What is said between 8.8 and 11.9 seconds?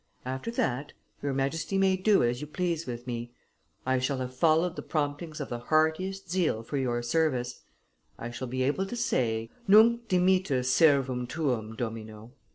to say, 'Nunc dimittis servum tuum,